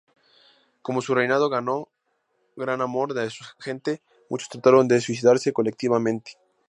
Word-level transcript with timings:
Como 0.81 1.01
su 1.03 1.13
reinado 1.13 1.47
ganó 1.47 1.87
gran 2.55 2.81
amor 2.81 3.13
de 3.13 3.29
su 3.29 3.45
gente, 3.59 4.01
muchos 4.31 4.49
trataron 4.49 4.87
de 4.87 4.99
suicidarse 4.99 5.53
colectivamente. 5.53 6.39